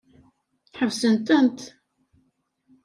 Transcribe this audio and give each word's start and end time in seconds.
Ḥebsent-t. 0.79 1.59